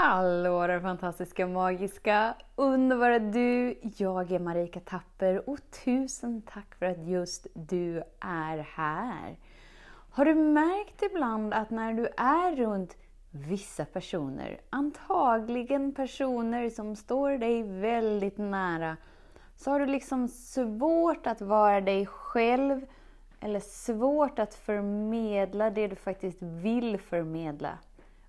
Hallå 0.00 0.66
där 0.66 0.80
fantastiska, 0.80 1.46
magiska, 1.46 2.34
underbara 2.56 3.18
du! 3.18 3.78
Jag 3.96 4.32
är 4.32 4.38
Marika 4.38 4.80
Tapper 4.80 5.50
och 5.50 5.58
tusen 5.84 6.42
tack 6.42 6.74
för 6.74 6.86
att 6.86 7.06
just 7.06 7.46
du 7.54 8.02
är 8.20 8.58
här. 8.58 9.36
Har 10.10 10.24
du 10.24 10.34
märkt 10.34 11.02
ibland 11.02 11.54
att 11.54 11.70
när 11.70 11.92
du 11.92 12.06
är 12.16 12.56
runt 12.56 12.96
vissa 13.30 13.84
personer, 13.84 14.60
antagligen 14.70 15.94
personer 15.94 16.70
som 16.70 16.96
står 16.96 17.38
dig 17.38 17.62
väldigt 17.62 18.38
nära, 18.38 18.96
så 19.56 19.70
har 19.70 19.80
du 19.80 19.86
liksom 19.86 20.28
svårt 20.28 21.26
att 21.26 21.40
vara 21.40 21.80
dig 21.80 22.06
själv 22.06 22.86
eller 23.40 23.60
svårt 23.60 24.38
att 24.38 24.54
förmedla 24.54 25.70
det 25.70 25.86
du 25.86 25.96
faktiskt 25.96 26.42
vill 26.42 26.98
förmedla. 26.98 27.78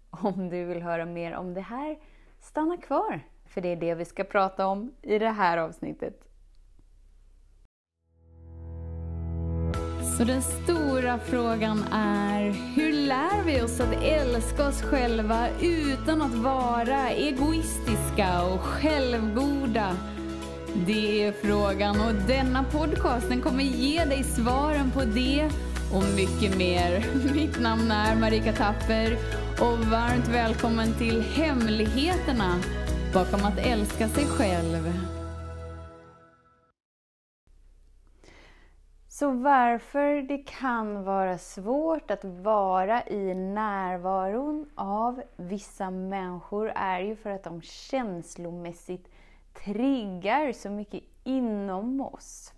Om 0.09 0.49
du 0.49 0.65
vill 0.65 0.81
höra 0.81 1.05
mer 1.05 1.35
om 1.35 1.53
det 1.53 1.61
här, 1.61 1.97
stanna 2.39 2.77
kvar, 2.77 3.21
för 3.45 3.61
det 3.61 3.69
är 3.69 3.75
det 3.75 3.95
vi 3.95 4.05
ska 4.05 4.23
prata 4.23 4.67
om 4.67 4.93
i 5.01 5.19
det 5.19 5.29
här 5.29 5.57
avsnittet. 5.57 6.29
Så 10.17 10.25
den 10.25 10.41
stora 10.41 11.19
frågan 11.19 11.83
är, 11.93 12.51
hur 12.75 12.93
lär 12.93 13.43
vi 13.45 13.61
oss 13.61 13.79
att 13.79 14.03
älska 14.03 14.67
oss 14.67 14.81
själva 14.81 15.47
utan 15.61 16.21
att 16.21 16.35
vara 16.35 17.09
egoistiska 17.09 18.43
och 18.53 18.59
självgoda? 18.59 19.97
Det 20.87 21.25
är 21.25 21.31
frågan 21.31 22.01
och 22.01 22.13
denna 22.27 22.63
podcast 22.63 23.29
den 23.29 23.41
kommer 23.41 23.63
ge 23.63 24.05
dig 24.05 24.23
svaren 24.23 24.91
på 24.91 25.01
det 25.01 25.49
och 25.93 26.03
mycket 26.15 26.57
mer. 26.57 27.05
Mitt 27.33 27.59
namn 27.59 27.91
är 27.91 28.15
Marika 28.15 28.53
Tapper 28.53 29.17
och 29.61 29.79
varmt 29.79 30.27
välkommen 30.27 30.93
till 30.97 31.21
Hemligheterna 31.21 32.59
bakom 33.13 33.45
att 33.45 33.57
älska 33.57 34.07
sig 34.07 34.25
själv. 34.25 34.93
Så 39.07 39.31
varför 39.31 40.21
det 40.21 40.37
kan 40.37 41.03
vara 41.03 41.37
svårt 41.37 42.11
att 42.11 42.23
vara 42.23 43.07
i 43.07 43.33
närvaron 43.33 44.69
av 44.75 45.21
vissa 45.37 45.89
människor 45.89 46.71
är 46.75 46.99
ju 46.99 47.15
för 47.15 47.29
att 47.29 47.43
de 47.43 47.61
känslomässigt 47.61 49.07
triggar 49.65 50.51
så 50.51 50.69
mycket 50.69 51.03
inom 51.23 52.01
oss. 52.01 52.53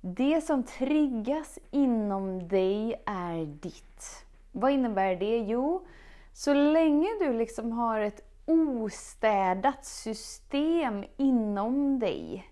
Det 0.00 0.40
som 0.40 0.62
triggas 0.62 1.58
inom 1.70 2.48
dig 2.48 3.02
är 3.06 3.46
ditt. 3.46 4.27
Vad 4.60 4.72
innebär 4.72 5.16
det? 5.16 5.38
Jo, 5.38 5.86
så 6.32 6.54
länge 6.54 7.08
du 7.20 7.32
liksom 7.32 7.72
har 7.72 8.00
ett 8.00 8.20
ostädat 8.46 9.84
system 9.84 11.04
inom 11.16 11.98
dig 11.98 12.48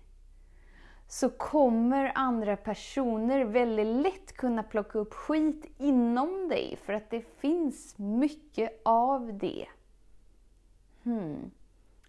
så 1.07 1.29
kommer 1.29 2.11
andra 2.15 2.57
personer 2.57 3.45
väldigt 3.45 3.87
lätt 3.87 4.33
kunna 4.33 4.63
plocka 4.63 4.99
upp 4.99 5.13
skit 5.13 5.65
inom 5.77 6.47
dig 6.49 6.77
för 6.85 6.93
att 6.93 7.09
det 7.09 7.21
finns 7.21 7.97
mycket 7.97 8.81
av 8.85 9.37
det. 9.37 9.67
Hmm. 11.03 11.51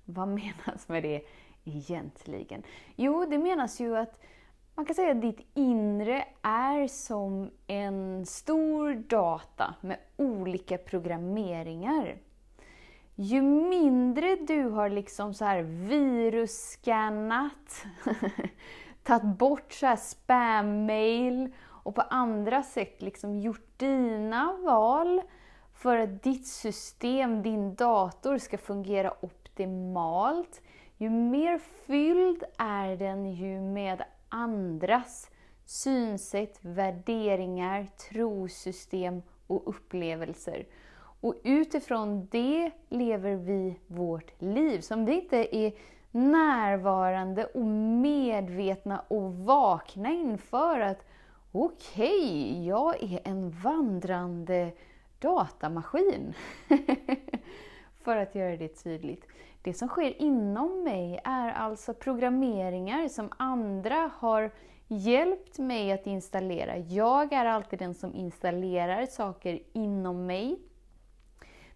Vad 0.05 0.28
menas 0.64 0.88
med 0.88 1.02
det 1.02 1.22
egentligen? 1.64 2.62
Jo, 2.96 3.27
det 3.30 3.38
menas 3.38 3.80
ju 3.80 3.96
att 3.96 4.20
man 4.78 4.84
kan 4.84 4.94
säga 4.94 5.10
att 5.10 5.20
ditt 5.20 5.46
inre 5.54 6.24
är 6.42 6.86
som 6.86 7.50
en 7.66 8.26
stor 8.26 8.94
data 8.94 9.74
med 9.80 9.98
olika 10.16 10.78
programmeringar. 10.78 12.16
Ju 13.14 13.42
mindre 13.42 14.36
du 14.36 14.62
har 14.62 14.88
liksom 14.88 15.34
så 15.34 15.44
här 15.44 15.62
virusskannat, 15.62 17.84
tagit 19.02 19.38
bort 19.38 19.72
så 19.72 19.86
här 19.86 19.96
spam-mail 19.96 21.52
och 21.67 21.94
på 21.94 22.00
andra 22.00 22.62
sätt 22.62 23.02
liksom 23.02 23.38
gjort 23.38 23.78
dina 23.78 24.52
val 24.52 25.22
för 25.74 25.96
att 25.96 26.22
ditt 26.22 26.46
system, 26.46 27.42
din 27.42 27.74
dator, 27.74 28.38
ska 28.38 28.58
fungera 28.58 29.12
optimalt. 29.20 30.62
Ju 30.96 31.11
mer 31.11 31.61
fylld 31.86 32.44
är 32.58 32.96
den 32.96 33.34
ju 33.34 33.61
med 33.61 34.02
andras 34.28 35.30
synsätt, 35.64 36.58
värderingar, 36.61 37.86
trosystem 38.11 39.22
och 39.46 39.62
upplevelser. 39.68 40.66
Och 41.20 41.34
utifrån 41.44 42.28
det 42.30 42.70
lever 42.88 43.34
vi 43.34 43.80
vårt 43.86 44.42
liv. 44.42 44.80
Så 44.80 44.94
om 44.94 45.05
vi 45.05 45.20
inte 45.22 45.56
är 45.56 45.72
närvarande 46.11 47.44
och 47.44 47.67
medvetna 47.67 49.05
och 49.08 49.34
vakna 49.34 50.11
inför 50.11 50.80
att 50.80 51.06
okej, 51.52 52.50
okay, 52.52 52.64
jag 52.64 53.02
är 53.02 53.20
en 53.24 53.50
vandrande 53.50 54.72
datamaskin. 55.18 56.34
För 58.05 58.17
att 58.17 58.34
göra 58.34 58.56
det 58.56 58.68
tydligt. 58.68 59.24
Det 59.63 59.74
som 59.74 59.89
sker 59.89 60.23
inom 60.23 60.85
mig 60.85 61.20
är 61.24 61.52
alltså 61.52 61.95
programmeringar 61.95 63.08
som 63.08 63.29
andra 63.36 64.11
har 64.19 64.51
hjälpt 64.89 65.58
mig 65.58 65.92
att 65.92 66.07
installera. 66.07 66.77
Jag 66.77 67.33
är 67.33 67.45
alltid 67.45 67.79
den 67.79 67.95
som 67.95 68.14
installerar 68.14 69.07
saker 69.07 69.61
inom 69.73 70.27
mig. 70.27 70.58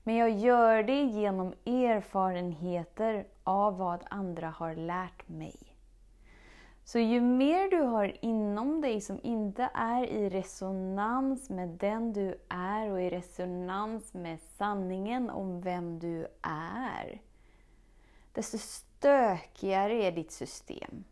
Men 0.03 0.17
jag 0.17 0.31
gör 0.31 0.83
det 0.83 1.03
genom 1.03 1.55
erfarenheter 1.67 3.27
av 3.45 3.79
vad 3.79 4.01
andra 4.11 4.49
har 4.49 4.75
lärt 4.75 5.29
mig. 5.29 5.57
Så 6.85 6.99
ju 6.99 7.21
mer 7.21 7.71
du 7.71 7.83
har 7.83 8.25
inom 8.25 8.81
dig 8.81 9.01
som 9.01 9.21
inte 9.23 9.71
är 9.75 10.07
i 10.07 10.29
resonans 10.29 11.51
med 11.51 11.69
den 11.69 12.13
du 12.13 12.39
är 12.49 12.91
och 12.91 13.03
i 13.03 13.11
resonans 13.11 14.15
med 14.15 14.41
sanningen 14.41 15.31
om 15.31 15.61
vem 15.61 15.99
du 15.99 16.27
är, 16.43 17.21
desto 18.33 18.59
stökigare 18.59 19.95
är 19.95 20.13
ditt 20.13 20.33
system. 20.33 21.05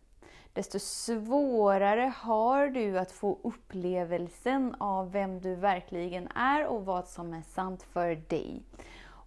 Desto 0.52 0.78
svårare 0.78 2.12
har 2.16 2.68
du 2.68 2.98
att 2.98 3.12
få 3.12 3.38
upplevelsen 3.42 4.74
av 4.78 5.12
vem 5.12 5.40
du 5.40 5.54
verkligen 5.54 6.28
är 6.28 6.66
och 6.66 6.84
vad 6.84 7.08
som 7.08 7.34
är 7.34 7.42
sant 7.42 7.82
för 7.82 8.14
dig. 8.14 8.62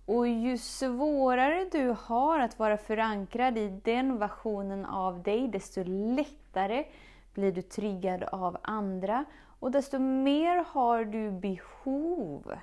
Och 0.05 0.27
ju 0.27 0.57
svårare 0.57 1.69
du 1.71 1.95
har 1.99 2.39
att 2.39 2.59
vara 2.59 2.77
förankrad 2.77 3.57
i 3.57 3.69
den 3.83 4.17
versionen 4.17 4.85
av 4.85 5.23
dig, 5.23 5.47
desto 5.47 5.83
lättare 5.85 6.85
blir 7.33 7.51
du 7.51 7.61
triggad 7.61 8.23
av 8.23 8.57
andra 8.61 9.25
och 9.59 9.71
desto 9.71 9.99
mer 9.99 10.65
har 10.67 11.05
du 11.05 11.31
behov 11.31 12.53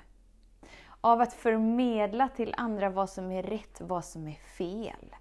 av 1.01 1.21
att 1.21 1.33
förmedla 1.33 2.27
till 2.27 2.53
andra 2.57 2.89
vad 2.89 3.09
som 3.09 3.31
är 3.31 3.43
rätt, 3.43 3.81
vad 3.81 4.05
som 4.05 4.27
är 4.27 4.39
fel. 4.57 5.15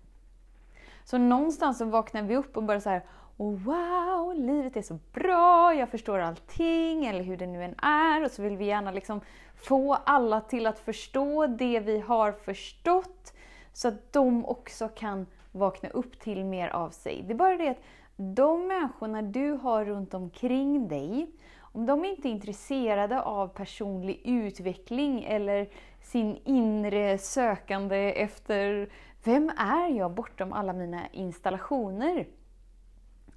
Så 1.11 1.19
någonstans 1.19 1.79
så 1.79 1.85
vaknar 1.85 2.23
vi 2.23 2.37
upp 2.37 2.57
och 2.57 2.63
bara 2.63 2.81
så 2.81 2.91
här, 2.91 3.03
wow, 3.37 4.35
livet 4.35 4.77
är 4.77 4.83
så 4.83 4.99
bra, 5.13 5.75
jag 5.75 5.89
förstår 5.89 6.19
allting, 6.19 7.07
eller 7.07 7.23
hur 7.23 7.37
det 7.37 7.47
nu 7.47 7.65
än 7.65 7.75
är. 7.83 8.25
Och 8.25 8.31
så 8.31 8.43
vill 8.43 8.57
vi 8.57 8.65
gärna 8.65 8.91
liksom 8.91 9.21
få 9.55 9.95
alla 9.95 10.41
till 10.41 10.67
att 10.67 10.79
förstå 10.79 11.47
det 11.47 11.81
vi 11.81 12.01
har 12.01 12.33
förstått, 12.33 13.33
så 13.73 13.89
att 13.89 14.13
de 14.13 14.47
också 14.47 14.89
kan 14.89 15.27
vakna 15.53 15.89
upp 15.89 16.21
till 16.21 16.45
mer 16.45 16.69
av 16.69 16.91
sig. 16.91 17.25
Det 17.27 17.33
är 17.33 17.37
bara 17.37 17.57
det 17.57 17.69
att 17.69 17.83
de 18.17 18.67
människorna 18.67 19.23
du 19.23 19.51
har 19.51 19.85
runt 19.85 20.15
omkring 20.15 20.89
dig, 20.89 21.31
om 21.61 21.87
de 21.87 22.05
inte 22.05 22.29
är 22.29 22.31
intresserade 22.31 23.23
av 23.23 23.49
personlig 23.49 24.23
utveckling 24.25 25.25
eller 25.25 25.69
sin 26.01 26.39
inre 26.45 27.19
sökande 27.19 28.13
efter 28.13 28.89
vem 29.25 29.51
är 29.57 29.89
jag 29.89 30.15
bortom 30.15 30.53
alla 30.53 30.73
mina 30.73 31.09
installationer? 31.09 32.29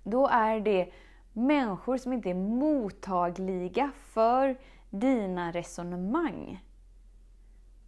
Då 0.04 0.28
är 0.28 0.60
det 0.60 0.92
människor 1.34 1.98
som 1.98 2.14
inte 2.14 2.30
är 2.30 2.34
mottagliga 2.34 3.92
för 3.96 4.58
dina 4.90 5.52
resonemang. 5.52 6.64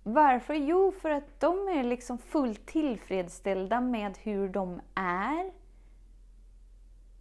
Varför? 0.04 0.54
Jo, 0.54 0.92
för 0.92 1.10
att 1.10 1.40
de 1.40 1.68
är 1.68 1.84
liksom 1.84 2.18
fullt 2.18 2.66
tillfredsställda 2.66 3.82
med 3.82 4.18
hur 4.18 4.50
de 4.50 4.82
är. 4.96 5.52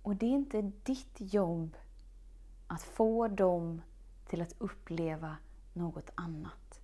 Och 0.02 0.16
det 0.16 0.26
är 0.26 0.30
inte 0.30 0.62
ditt 0.62 1.16
jobb 1.18 1.76
att 2.66 2.82
få 2.82 3.28
dem 3.28 3.82
till 4.26 4.42
att 4.42 4.54
uppleva 4.58 5.36
något 5.72 6.10
annat. 6.14 6.80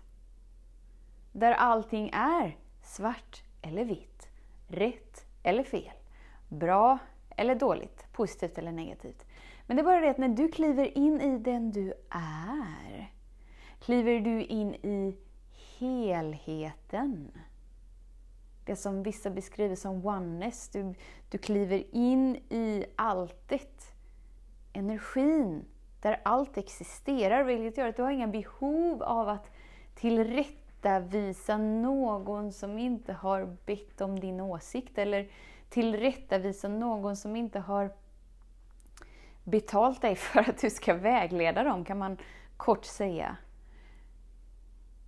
Där 1.38 1.52
allting 1.52 2.10
är 2.12 2.56
svart 2.82 3.42
eller 3.62 3.84
vitt, 3.84 4.28
rätt 4.68 5.26
eller 5.42 5.62
fel, 5.62 5.92
bra 6.48 6.98
eller 7.36 7.54
dåligt, 7.54 8.12
positivt 8.12 8.58
eller 8.58 8.72
negativt. 8.72 9.26
Men 9.66 9.76
det 9.76 9.80
är 9.80 9.84
bara 9.84 10.00
det 10.00 10.10
att 10.10 10.18
när 10.18 10.28
du 10.28 10.48
kliver 10.48 10.98
in 10.98 11.20
i 11.20 11.38
den 11.38 11.70
du 11.70 11.92
är, 12.10 13.12
kliver 13.80 14.20
du 14.20 14.44
in 14.44 14.74
i 14.74 15.16
helheten. 15.78 17.32
Det 18.64 18.76
som 18.76 19.02
vissa 19.02 19.30
beskriver 19.30 19.76
som 19.76 20.06
oneness. 20.06 20.68
Du, 20.68 20.94
du 21.30 21.38
kliver 21.38 21.94
in 21.94 22.36
i 22.36 22.84
alltet. 22.96 23.94
Energin 24.72 25.64
där 26.00 26.20
allt 26.24 26.58
existerar, 26.58 27.44
vilket 27.44 27.78
gör 27.78 27.88
att 27.88 27.96
du 27.96 28.02
har 28.02 28.10
inga 28.10 28.26
behov 28.26 29.02
av 29.02 29.28
att 29.28 29.50
tillrättavisa 30.80 31.58
någon 31.58 32.52
som 32.52 32.78
inte 32.78 33.12
har 33.12 33.56
bett 33.66 34.00
om 34.00 34.20
din 34.20 34.40
åsikt, 34.40 34.98
eller 34.98 35.28
tillrättavisa 35.68 36.68
någon 36.68 37.16
som 37.16 37.36
inte 37.36 37.60
har 37.60 37.92
betalt 39.44 40.02
dig 40.02 40.14
för 40.16 40.40
att 40.40 40.58
du 40.58 40.70
ska 40.70 40.94
vägleda 40.94 41.64
dem, 41.64 41.84
kan 41.84 41.98
man 41.98 42.18
kort 42.56 42.84
säga. 42.84 43.36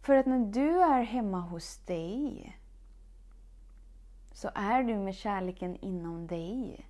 För 0.03 0.15
att 0.15 0.27
när 0.27 0.39
du 0.39 0.83
är 0.83 1.03
hemma 1.03 1.41
hos 1.41 1.79
dig, 1.79 2.57
så 4.33 4.51
är 4.55 4.83
du 4.83 4.97
med 4.97 5.15
kärleken 5.15 5.77
inom 5.77 6.27
dig. 6.27 6.87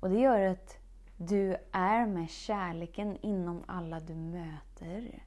Och 0.00 0.10
det 0.10 0.20
gör 0.20 0.40
att 0.40 0.78
du 1.16 1.56
är 1.72 2.06
med 2.06 2.30
kärleken 2.30 3.16
inom 3.20 3.64
alla 3.66 4.00
du 4.00 4.14
möter. 4.14 5.22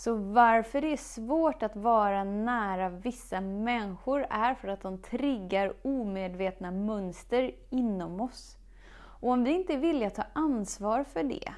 Så 0.00 0.14
varför 0.14 0.80
det 0.80 0.92
är 0.92 0.96
svårt 0.96 1.62
att 1.62 1.76
vara 1.76 2.24
nära 2.24 2.88
vissa 2.88 3.40
människor 3.40 4.26
är 4.30 4.54
för 4.54 4.68
att 4.68 4.80
de 4.80 4.98
triggar 4.98 5.74
omedvetna 5.82 6.70
mönster 6.70 7.54
inom 7.70 8.20
oss. 8.20 8.56
Och 8.92 9.30
om 9.30 9.44
vi 9.44 9.50
inte 9.50 9.72
är 9.72 9.78
villiga 9.78 10.06
att 10.06 10.14
ta 10.14 10.24
ansvar 10.32 11.04
för 11.04 11.22
det, 11.22 11.52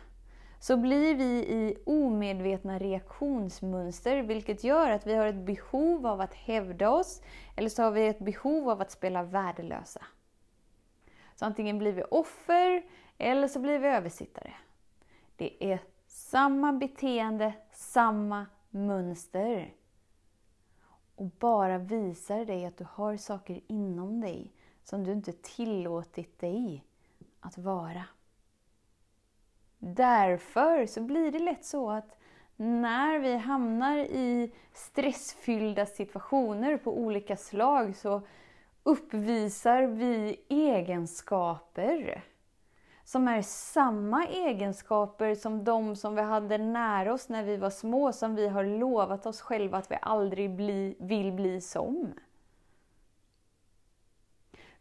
så 0.61 0.77
blir 0.77 1.15
vi 1.15 1.25
i 1.35 1.77
omedvetna 1.87 2.79
reaktionsmönster, 2.79 4.23
vilket 4.23 4.65
gör 4.65 4.91
att 4.91 5.07
vi 5.07 5.15
har 5.15 5.27
ett 5.27 5.47
behov 5.47 6.07
av 6.07 6.21
att 6.21 6.35
hävda 6.35 6.91
oss, 6.91 7.23
eller 7.57 7.69
så 7.69 7.83
har 7.83 7.91
vi 7.91 8.07
ett 8.07 8.19
behov 8.19 8.71
av 8.71 8.81
att 8.81 8.91
spela 8.91 9.23
värdelösa. 9.23 10.07
Så 11.35 11.45
antingen 11.45 11.79
blir 11.79 11.93
vi 11.93 12.03
offer, 12.11 12.83
eller 13.19 13.49
så 13.49 13.59
blir 13.61 13.79
vi 13.79 13.89
översittare. 13.89 14.53
Det 15.37 15.65
är 15.73 15.79
samma 16.13 16.73
beteende, 16.73 17.53
samma 17.73 18.47
mönster. 18.71 19.75
Och 21.17 21.27
bara 21.27 21.79
visar 21.79 22.45
dig 22.45 22.67
att 22.67 22.77
du 22.77 22.87
har 22.93 23.17
saker 23.17 23.61
inom 23.67 24.21
dig 24.21 24.53
som 24.85 25.05
du 25.05 25.13
inte 25.13 25.33
tillåtit 25.33 26.41
dig 26.41 26.85
att 27.41 27.59
vara. 27.59 28.05
Därför 29.79 30.87
så 30.87 31.01
blir 31.01 31.33
det 31.33 31.39
lätt 31.39 31.65
så 31.65 31.91
att 31.91 32.19
när 32.57 33.19
vi 33.19 33.37
hamnar 33.37 33.97
i 33.97 34.53
stressfyllda 34.73 35.87
situationer 35.87 36.77
på 36.77 36.99
olika 36.99 37.37
slag 37.37 37.97
så 37.97 38.23
uppvisar 38.83 39.83
vi 39.83 40.41
egenskaper 40.49 42.25
som 43.05 43.29
är 43.29 43.43
samma 43.43 44.27
egenskaper 44.27 45.35
som 45.35 45.65
de 45.65 45.97
som 45.97 46.15
vi 46.15 46.23
hade 46.23 46.59
nära 46.59 47.13
oss 47.13 47.29
när 47.29 47.45
vi 47.45 47.57
var 47.57 47.71
små, 47.71 48.13
som 48.13 48.35
vi 48.35 48.49
har 48.49 48.65
lovat 48.65 49.27
oss 49.27 49.41
själva 49.41 49.79
att 49.79 49.91
vi 49.91 49.99
aldrig 50.03 50.57
bli, 50.57 50.97
vill 50.99 51.33
bli 51.33 51.61
som. 51.61 52.13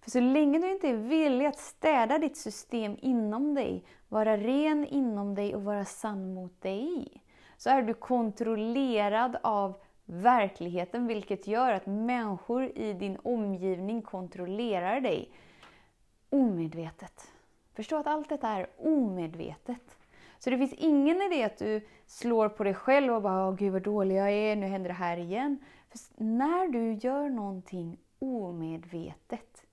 För 0.01 0.11
så 0.11 0.19
länge 0.19 0.59
du 0.59 0.71
inte 0.71 0.89
är 0.89 0.95
villig 0.95 1.45
att 1.45 1.59
städa 1.59 2.17
ditt 2.17 2.37
system 2.37 2.97
inom 3.01 3.55
dig, 3.55 3.83
vara 4.09 4.37
ren 4.37 4.85
inom 4.85 5.35
dig 5.35 5.55
och 5.55 5.63
vara 5.63 5.85
sann 5.85 6.33
mot 6.33 6.61
dig, 6.61 7.23
så 7.57 7.69
är 7.69 7.81
du 7.81 7.93
kontrollerad 7.93 9.37
av 9.43 9.81
verkligheten, 10.05 11.07
vilket 11.07 11.47
gör 11.47 11.73
att 11.73 11.85
människor 11.85 12.77
i 12.77 12.93
din 12.93 13.17
omgivning 13.23 14.01
kontrollerar 14.01 15.01
dig 15.01 15.31
omedvetet. 16.29 17.31
Förstå 17.73 17.95
att 17.95 18.07
allt 18.07 18.29
detta 18.29 18.49
är 18.49 18.67
omedvetet. 18.77 19.97
Så 20.39 20.49
det 20.49 20.57
finns 20.57 20.73
ingen 20.73 21.21
idé 21.21 21.43
att 21.43 21.57
du 21.57 21.81
slår 22.05 22.49
på 22.49 22.63
dig 22.63 22.73
själv 22.73 23.13
och 23.13 23.21
bara 23.21 23.47
Åh, 23.47 23.55
gud 23.55 23.73
vad 23.73 23.81
dålig 23.81 24.15
jag 24.15 24.31
är, 24.31 24.55
nu 24.55 24.65
händer 24.65 24.87
det 24.87 24.93
här 24.93 25.17
igen. 25.17 25.57
För 25.89 26.23
när 26.23 26.67
du 26.67 26.93
gör 26.93 27.29
någonting 27.29 27.97
omedvetet 28.19 29.65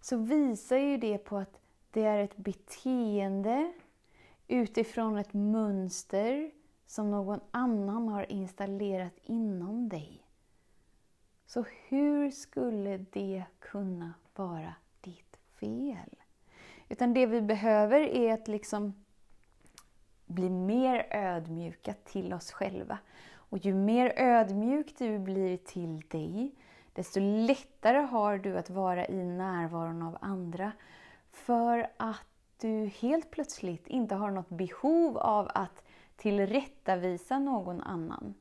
så 0.00 0.16
visar 0.16 0.76
ju 0.76 0.96
det 0.96 1.18
på 1.18 1.36
att 1.36 1.60
det 1.90 2.04
är 2.04 2.18
ett 2.18 2.36
beteende 2.36 3.72
utifrån 4.48 5.18
ett 5.18 5.32
mönster 5.32 6.50
som 6.86 7.10
någon 7.10 7.40
annan 7.50 8.08
har 8.08 8.32
installerat 8.32 9.14
inom 9.24 9.88
dig. 9.88 10.24
Så 11.46 11.64
hur 11.88 12.30
skulle 12.30 12.98
det 12.98 13.44
kunna 13.58 14.14
vara 14.36 14.74
ditt 15.00 15.36
fel? 15.60 16.16
Utan 16.88 17.14
det 17.14 17.26
vi 17.26 17.40
behöver 17.40 18.00
är 18.00 18.34
att 18.34 18.48
liksom 18.48 18.94
bli 20.26 20.50
mer 20.50 21.06
ödmjuka 21.10 21.94
till 22.04 22.32
oss 22.32 22.52
själva. 22.52 22.98
Och 23.32 23.58
ju 23.58 23.74
mer 23.74 24.12
ödmjuk 24.16 24.94
du 24.98 25.18
blir 25.18 25.56
till 25.56 26.00
dig, 26.00 26.54
desto 26.92 27.20
lättare 27.20 27.98
har 27.98 28.38
du 28.38 28.58
att 28.58 28.70
vara 28.70 29.06
i 29.06 29.24
närvaron 29.24 30.02
av 30.02 30.18
andra. 30.20 30.72
För 31.30 31.90
att 31.96 32.26
du 32.60 32.86
helt 32.86 33.30
plötsligt 33.30 33.86
inte 33.86 34.14
har 34.14 34.30
något 34.30 34.48
behov 34.48 35.18
av 35.18 35.50
att 35.54 35.84
tillrättavisa 36.16 37.38
någon 37.38 37.80
annan. 37.80 38.34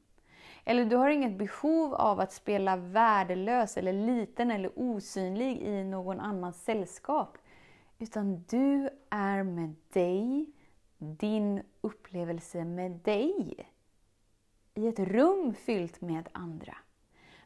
Eller 0.64 0.86
du 0.86 0.96
har 0.96 1.10
inget 1.10 1.38
behov 1.38 1.94
av 1.94 2.20
att 2.20 2.34
spela 2.34 2.76
värdelös 2.76 3.78
eller 3.78 3.94
liten 3.94 4.52
eller 4.52 4.72
osynlig 4.76 5.62
i 5.62 5.84
någon 5.84 6.20
annans 6.20 6.64
sällskap. 6.64 7.38
Utan 8.00 8.44
du 8.50 8.90
är 9.10 9.44
med 9.44 9.76
dig, 9.94 10.46
din 10.98 11.64
upplevelse 11.82 12.66
med 12.66 12.92
dig. 12.92 13.70
I 14.74 14.88
ett 14.88 15.00
rum 15.00 15.54
fyllt 15.54 16.02
med 16.02 16.30
andra. 16.32 16.78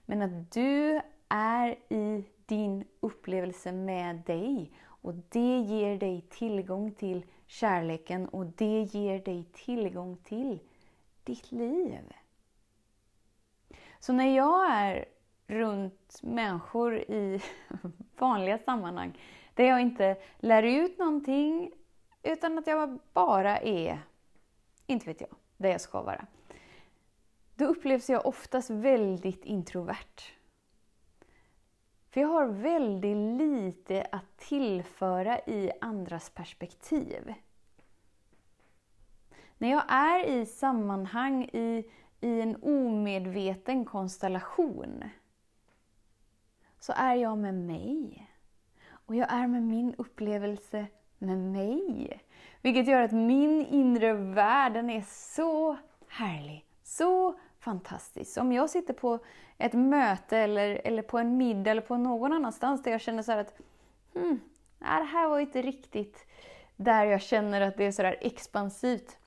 Men 0.06 0.22
att 0.22 0.52
du 0.52 1.02
är 1.30 1.70
i 1.90 2.26
din 2.46 2.86
upplevelse 3.00 3.72
med 3.72 4.16
dig 4.26 4.72
och 4.84 5.14
det 5.14 5.58
ger 5.58 5.98
dig 5.98 6.22
tillgång 6.30 6.92
till 6.92 7.26
kärleken 7.46 8.28
och 8.28 8.46
det 8.46 8.82
ger 8.82 9.20
dig 9.20 9.44
tillgång 9.54 10.18
till 10.18 10.60
ditt 11.24 11.52
liv. 11.52 12.14
Så 14.00 14.14
när 14.14 14.36
jag 14.36 14.72
är 14.72 15.06
runt 15.48 16.20
människor 16.24 16.98
i 16.98 17.42
vanliga 18.18 18.58
sammanhang 18.58 19.18
där 19.62 19.68
jag 19.68 19.82
inte 19.82 20.18
lär 20.40 20.64
ut 20.64 20.98
någonting 20.98 21.72
utan 22.24 22.58
att 22.58 22.68
jag 22.68 23.00
bara 23.14 23.58
är, 23.60 24.00
inte 24.88 25.06
vet 25.06 25.22
jag, 25.22 25.30
där 25.58 25.70
jag 25.70 25.82
ska 25.82 26.02
vara. 26.02 26.26
Då 27.56 27.66
upplevs 27.66 28.10
jag 28.10 28.26
oftast 28.26 28.70
väldigt 28.70 29.46
introvert. 29.46 30.22
För 32.10 32.22
jag 32.22 32.28
har 32.28 32.46
väldigt 32.46 33.42
lite 33.42 34.08
att 34.12 34.38
tillföra 34.38 35.40
i 35.40 35.72
andras 35.82 36.30
perspektiv. 36.30 37.34
När 39.58 39.72
jag 39.72 39.84
är 39.88 40.26
i 40.26 40.46
sammanhang, 40.46 41.44
i, 41.44 41.90
i 42.22 42.42
en 42.42 42.64
omedveten 42.64 43.86
konstellation, 43.86 45.04
så 46.80 46.94
är 46.96 47.16
jag 47.16 47.38
med 47.38 47.54
mig. 47.54 48.31
Och 49.12 49.16
jag 49.16 49.34
är 49.34 49.48
med 49.48 49.64
min 49.64 49.96
upplevelse 49.98 50.88
med 51.18 51.38
mig. 51.38 52.22
Vilket 52.62 52.88
gör 52.88 53.02
att 53.02 53.12
min 53.12 53.66
inre 53.66 54.14
värld, 54.14 54.74
den 54.74 54.90
är 54.90 55.02
så 55.08 55.78
härlig, 56.08 56.66
så 56.84 57.40
fantastisk. 57.60 58.38
Om 58.38 58.52
jag 58.52 58.70
sitter 58.70 58.94
på 58.94 59.20
ett 59.58 59.74
möte 59.74 60.38
eller, 60.38 60.82
eller 60.84 61.02
på 61.02 61.18
en 61.18 61.38
middag 61.38 61.72
eller 61.72 61.82
på 61.82 61.98
någon 61.98 62.34
annanstans 62.34 62.84
där 62.84 62.92
jag 62.92 63.02
känner 63.02 63.24
så 63.24 63.32
att 63.32 63.54
hmm, 64.14 64.40
det 64.80 64.86
här 64.86 65.28
var 65.28 65.40
inte 65.40 65.62
riktigt 65.62 66.26
där 66.76 67.06
jag 67.06 67.22
känner 67.22 67.62
att 67.62 67.78
det 67.78 67.84
är 67.84 67.92
sådär 67.92 68.18
expansivt. 68.22 69.18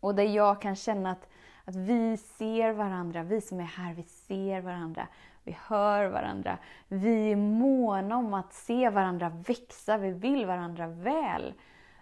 Och 0.00 0.14
där 0.14 0.24
jag 0.24 0.62
kan 0.62 0.76
känna 0.76 1.10
att, 1.10 1.28
att 1.64 1.76
vi 1.76 2.16
ser 2.16 2.72
varandra, 2.72 3.22
vi 3.22 3.40
som 3.40 3.60
är 3.60 3.64
här, 3.64 3.94
vi 3.94 4.02
ser 4.02 4.60
varandra. 4.60 5.08
Vi 5.46 5.56
hör 5.60 6.06
varandra. 6.06 6.58
Vi 6.88 7.32
är 7.32 7.36
måna 7.36 8.16
om 8.16 8.34
att 8.34 8.52
se 8.52 8.90
varandra 8.90 9.28
växa, 9.28 9.98
vi 9.98 10.10
vill 10.10 10.46
varandra 10.46 10.86
väl. 10.86 11.54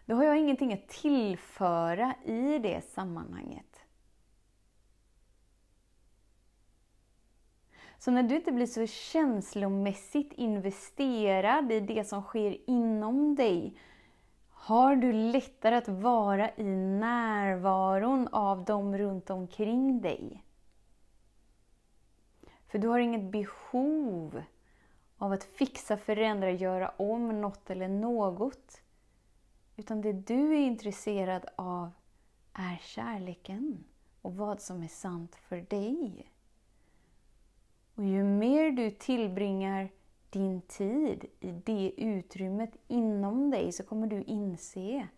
Då 0.06 0.14
har 0.14 0.24
jag 0.24 0.38
ingenting 0.38 0.72
att 0.72 0.88
tillföra 0.88 2.14
i 2.24 2.58
det 2.58 2.84
sammanhanget. 2.84 3.80
Så 7.98 8.10
när 8.10 8.22
du 8.22 8.36
inte 8.36 8.52
blir 8.52 8.66
så 8.66 8.86
känslomässigt 8.86 10.32
investerad 10.32 11.72
i 11.72 11.80
det 11.80 12.04
som 12.04 12.22
sker 12.22 12.70
inom 12.70 13.34
dig, 13.34 13.78
har 14.50 14.96
du 14.96 15.12
lättare 15.12 15.76
att 15.76 15.88
vara 15.88 16.50
i 16.56 16.64
närvaron 17.00 18.28
av 18.32 18.64
dem 18.64 18.98
runt 18.98 19.30
omkring 19.30 20.00
dig. 20.00 20.44
För 22.74 22.78
du 22.78 22.88
har 22.88 22.98
inget 22.98 23.32
behov 23.32 24.42
av 25.18 25.32
att 25.32 25.44
fixa, 25.44 25.96
förändra, 25.96 26.50
göra 26.50 26.88
om 26.88 27.40
något 27.40 27.70
eller 27.70 27.88
något. 27.88 28.80
Utan 29.76 30.00
det 30.00 30.12
du 30.12 30.54
är 30.54 30.60
intresserad 30.60 31.46
av 31.56 31.90
är 32.52 32.78
kärleken 32.82 33.84
och 34.22 34.36
vad 34.36 34.60
som 34.60 34.82
är 34.82 34.88
sant 34.88 35.34
för 35.34 35.56
dig. 35.56 36.32
Och 37.94 38.04
ju 38.04 38.24
mer 38.24 38.70
du 38.70 38.90
tillbringar 38.90 39.90
din 40.30 40.60
tid 40.60 41.24
i 41.40 41.50
det 41.50 41.92
utrymmet 41.96 42.76
inom 42.88 43.50
dig 43.50 43.72
så 43.72 43.82
kommer 43.82 44.06
du 44.06 44.22
inse 44.22 45.08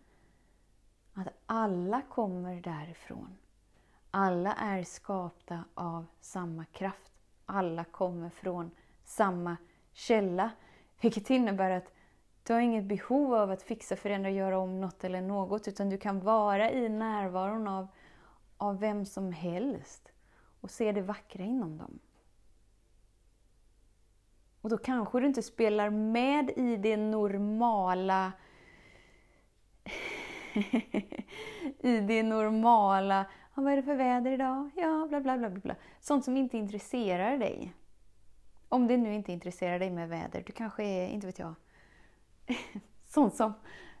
att 1.13 1.27
alla 1.45 2.01
kommer 2.01 2.61
därifrån. 2.61 3.37
Alla 4.11 4.53
är 4.53 4.83
skapta 4.83 5.63
av 5.73 6.05
samma 6.21 6.65
kraft. 6.65 7.16
Alla 7.49 7.83
kommer 7.83 8.29
från 8.29 8.71
samma 9.03 9.57
källa. 9.93 10.51
Vilket 11.01 11.29
innebär 11.29 11.71
att 11.71 11.93
du 12.43 12.53
har 12.53 12.59
inget 12.59 12.85
behov 12.85 13.33
av 13.33 13.51
att 13.51 13.61
fixa, 13.61 13.95
förändra, 13.95 14.29
göra 14.29 14.59
om 14.59 14.81
något 14.81 15.03
eller 15.03 15.21
något. 15.21 15.67
Utan 15.67 15.89
du 15.89 15.97
kan 15.97 16.19
vara 16.19 16.71
i 16.71 16.89
närvaron 16.89 17.67
av, 17.67 17.87
av 18.57 18.79
vem 18.79 19.05
som 19.05 19.33
helst 19.33 20.11
och 20.61 20.71
se 20.71 20.91
det 20.91 21.01
vackra 21.01 21.43
inom 21.43 21.77
dem. 21.77 21.99
Och 24.61 24.69
då 24.69 24.77
kanske 24.77 25.19
du 25.19 25.27
inte 25.27 25.43
spelar 25.43 25.89
med 25.89 26.51
i 26.55 26.75
det 26.75 26.97
normala 26.97 28.31
i 31.79 31.99
det 31.99 32.23
normala. 32.23 33.25
Ja, 33.57 33.63
vad 33.63 33.73
är 33.73 33.77
det 33.77 33.83
för 33.83 33.95
väder 33.95 34.31
idag? 34.31 34.69
Ja, 34.75 35.05
bla 35.09 35.21
bla 35.21 35.37
bla 35.37 35.49
bla. 35.49 35.75
Sånt 35.99 36.25
som 36.25 36.37
inte 36.37 36.57
intresserar 36.57 37.37
dig. 37.37 37.73
Om 38.69 38.87
det 38.87 38.97
nu 38.97 39.13
inte 39.13 39.31
intresserar 39.31 39.79
dig 39.79 39.89
med 39.89 40.09
väder. 40.09 40.43
Du 40.45 40.53
kanske 40.53 40.83
är, 40.83 41.07
inte 41.07 41.27
vet 41.27 41.39
jag, 41.39 41.53
sån 43.07 43.31
som, 43.31 43.53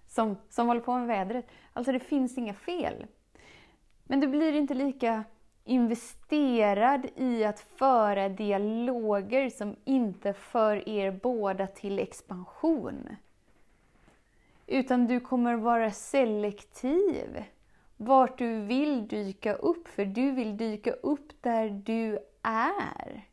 som, 0.07 0.37
som 0.49 0.67
håller 0.67 0.81
på 0.81 0.97
med 0.97 1.07
vädret. 1.07 1.47
Alltså 1.73 1.91
det 1.91 1.99
finns 1.99 2.37
inga 2.37 2.53
fel. 2.53 3.07
Men 4.03 4.19
du 4.19 4.27
blir 4.27 4.53
inte 4.53 4.73
lika 4.73 5.23
investerad 5.63 7.07
i 7.15 7.43
att 7.43 7.59
föra 7.59 8.29
dialoger 8.29 9.49
som 9.49 9.75
inte 9.85 10.33
för 10.33 10.89
er 10.89 11.11
båda 11.11 11.67
till 11.67 11.99
expansion. 11.99 13.15
Utan 14.67 15.07
du 15.07 15.19
kommer 15.19 15.55
vara 15.55 15.91
selektiv 15.91 17.43
vart 17.97 18.37
du 18.37 18.61
vill 18.61 19.07
dyka 19.07 19.53
upp, 19.53 19.87
för 19.87 20.05
du 20.05 20.31
vill 20.31 20.57
dyka 20.57 20.91
upp 20.91 21.41
där 21.41 21.69
du 21.69 22.19
är. 22.41 23.27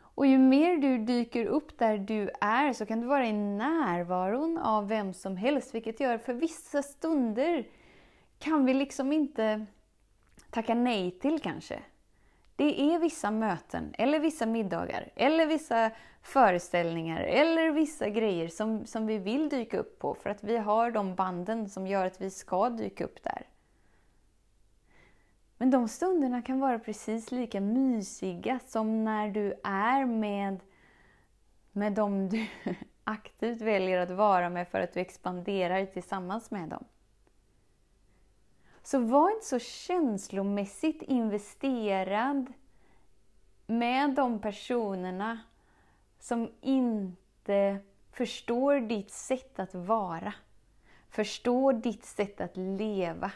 Och 0.00 0.26
ju 0.26 0.38
mer 0.38 0.76
du 0.76 0.98
dyker 0.98 1.46
upp 1.46 1.78
där 1.78 1.98
du 1.98 2.30
är 2.40 2.72
så 2.72 2.86
kan 2.86 3.00
du 3.00 3.06
vara 3.06 3.26
i 3.26 3.32
närvaron 3.32 4.58
av 4.58 4.88
vem 4.88 5.14
som 5.14 5.36
helst, 5.36 5.74
vilket 5.74 6.00
gör 6.00 6.18
för 6.18 6.34
vissa 6.34 6.82
stunder 6.82 7.68
kan 8.38 8.64
vi 8.64 8.74
liksom 8.74 9.12
inte 9.12 9.66
tacka 10.50 10.74
nej 10.74 11.10
till 11.10 11.40
kanske. 11.40 11.82
Det 12.56 12.80
är 12.80 12.98
vissa 12.98 13.30
möten, 13.30 13.94
eller 13.98 14.18
vissa 14.18 14.46
middagar, 14.46 15.08
eller 15.14 15.46
vissa 15.46 15.90
föreställningar, 16.22 17.20
eller 17.20 17.70
vissa 17.70 18.08
grejer 18.08 18.48
som, 18.48 18.86
som 18.86 19.06
vi 19.06 19.18
vill 19.18 19.48
dyka 19.48 19.78
upp 19.78 19.98
på 19.98 20.14
för 20.14 20.30
att 20.30 20.44
vi 20.44 20.56
har 20.56 20.90
de 20.90 21.14
banden 21.14 21.68
som 21.68 21.86
gör 21.86 22.06
att 22.06 22.20
vi 22.20 22.30
ska 22.30 22.70
dyka 22.70 23.04
upp 23.04 23.22
där. 23.22 23.46
Men 25.58 25.70
de 25.70 25.88
stunderna 25.88 26.42
kan 26.42 26.60
vara 26.60 26.78
precis 26.78 27.32
lika 27.32 27.60
mysiga 27.60 28.58
som 28.66 29.04
när 29.04 29.28
du 29.28 29.54
är 29.64 30.04
med, 30.04 30.60
med 31.72 31.92
dem 31.92 32.28
du 32.28 32.46
aktivt 33.04 33.60
väljer 33.60 33.98
att 33.98 34.10
vara 34.10 34.50
med 34.50 34.68
för 34.68 34.80
att 34.80 34.92
du 34.92 35.00
expanderar 35.00 35.86
tillsammans 35.86 36.50
med 36.50 36.68
dem. 36.68 36.84
Så 38.86 38.98
var 38.98 39.30
inte 39.30 39.46
så 39.46 39.58
känslomässigt 39.58 41.02
investerad 41.02 42.52
med 43.66 44.14
de 44.14 44.40
personerna 44.40 45.40
som 46.18 46.50
inte 46.60 47.78
förstår 48.12 48.80
ditt 48.80 49.10
sätt 49.10 49.58
att 49.58 49.74
vara. 49.74 50.34
Förstår 51.08 51.72
ditt 51.72 52.04
sätt 52.04 52.40
att 52.40 52.56
leva. 52.56 53.32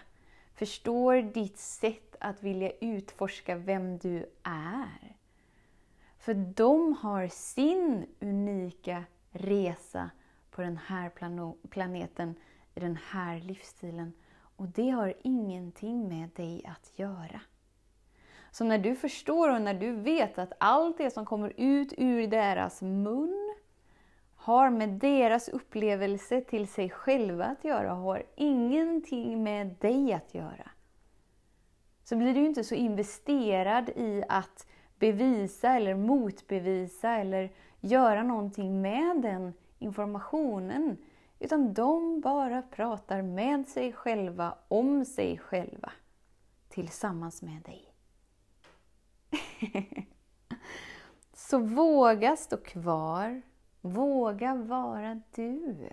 Förstår 0.55 1.23
ditt 1.23 1.59
sätt 1.59 2.17
att 2.21 2.43
vilja 2.43 2.71
utforska 2.81 3.57
vem 3.57 3.99
du 3.99 4.27
är. 4.43 5.17
För 6.19 6.35
de 6.35 6.97
har 7.01 7.29
sin 7.29 8.07
unika 8.21 9.05
resa 9.31 10.11
på 10.51 10.63
den 10.63 10.77
här 10.77 11.11
planeten, 11.71 12.35
i 12.75 12.81
den 12.81 12.99
här 13.11 13.41
livsstilen. 13.41 14.13
Och 14.61 14.69
det 14.69 14.91
har 14.91 15.15
ingenting 15.23 16.09
med 16.09 16.29
dig 16.37 16.65
att 16.67 16.99
göra. 16.99 17.41
Så 18.51 18.65
när 18.65 18.79
du 18.79 18.95
förstår 18.97 19.55
och 19.55 19.63
när 19.63 19.75
du 19.75 19.93
vet 19.93 20.39
att 20.39 20.53
allt 20.59 20.99
det 20.99 21.11
som 21.11 21.27
kommer 21.27 21.53
ut 21.57 21.93
ur 21.99 22.27
deras 22.27 22.83
mun 22.83 23.55
har 24.35 24.71
med 24.71 24.89
deras 24.89 25.49
upplevelse 25.49 26.41
till 26.41 26.69
sig 26.69 26.91
själva 26.91 27.45
att 27.45 27.65
göra, 27.65 27.91
har 27.91 28.23
ingenting 28.37 29.43
med 29.43 29.77
dig 29.81 30.13
att 30.13 30.35
göra. 30.35 30.71
Så 32.05 32.17
blir 32.17 32.35
du 32.35 32.47
inte 32.47 32.65
så 32.65 32.75
investerad 32.75 33.89
i 33.89 34.25
att 34.29 34.67
bevisa 34.99 35.77
eller 35.77 35.95
motbevisa 35.95 37.11
eller 37.11 37.53
göra 37.81 38.23
någonting 38.23 38.83
med 38.83 39.17
den 39.23 39.53
informationen. 39.79 40.97
Utan 41.41 41.75
de 41.75 42.21
bara 42.21 42.63
pratar 42.63 43.23
med 43.23 43.67
sig 43.67 43.93
själva, 43.93 44.55
om 44.69 45.05
sig 45.05 45.39
själva, 45.39 45.93
tillsammans 46.69 47.43
med 47.43 47.63
dig. 47.63 47.95
Så 51.33 51.59
våga 51.59 52.37
stå 52.37 52.57
kvar. 52.57 53.43
Våga 53.81 54.55
vara 54.55 55.21
du. 55.35 55.91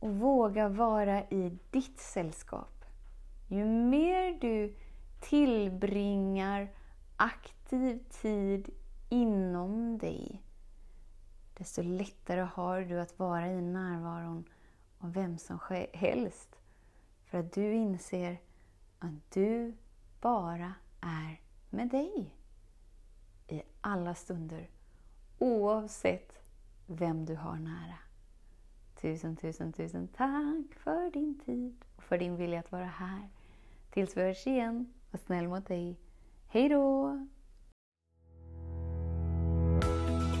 Och 0.00 0.14
våga 0.14 0.68
vara 0.68 1.22
i 1.28 1.58
ditt 1.70 2.00
sällskap. 2.00 2.84
Ju 3.48 3.64
mer 3.64 4.38
du 4.40 4.74
tillbringar 5.20 6.68
aktiv 7.16 7.98
tid 8.22 8.70
inom 9.08 9.98
dig, 9.98 10.42
desto 11.58 11.82
lättare 11.82 12.40
har 12.40 12.80
du 12.80 13.00
att 13.00 13.18
vara 13.18 13.46
i 13.46 13.60
närvaron 13.60 14.44
av 14.98 15.12
vem 15.12 15.38
som 15.38 15.58
helst. 15.92 16.58
För 17.24 17.38
att 17.38 17.52
du 17.52 17.74
inser 17.74 18.40
att 18.98 19.30
du 19.32 19.74
bara 20.20 20.74
är 21.00 21.40
med 21.70 21.88
dig 21.88 22.34
i 23.48 23.62
alla 23.80 24.14
stunder, 24.14 24.70
oavsett 25.38 26.42
vem 26.86 27.26
du 27.26 27.34
har 27.34 27.56
nära. 27.56 27.98
Tusen, 29.00 29.36
tusen, 29.36 29.72
tusen 29.72 30.08
tack 30.08 30.74
för 30.74 31.10
din 31.10 31.40
tid 31.40 31.84
och 31.96 32.02
för 32.02 32.18
din 32.18 32.36
vilja 32.36 32.60
att 32.60 32.72
vara 32.72 32.84
här. 32.84 33.28
Tills 33.90 34.16
vi 34.16 34.22
hörs 34.22 34.46
igen, 34.46 34.92
var 35.10 35.18
snäll 35.18 35.48
mot 35.48 35.66
dig. 35.66 35.96
Hej 36.48 36.68
då! 36.68 37.18